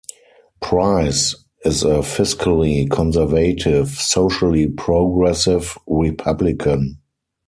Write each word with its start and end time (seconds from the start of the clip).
Pryce 0.63 1.35
is 1.63 1.83
a 1.83 1.99
fiscally 1.99 2.89
conservative, 2.89 3.89
socially 3.89 4.67
progressive 4.67 5.77
Republican. 5.85 6.97